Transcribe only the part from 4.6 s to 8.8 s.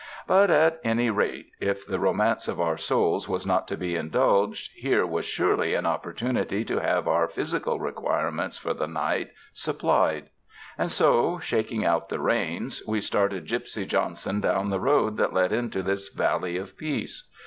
here was surely an opportunity to have our physical requirements for